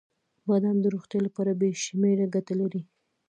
[0.47, 2.81] •بادام د روغتیا لپاره بې شمیره ګټې لري.